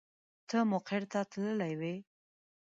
ته 0.49 0.57
مقر 0.71 1.01
ته 1.11 1.19
تللې 1.31 1.71
وې. 1.79 1.95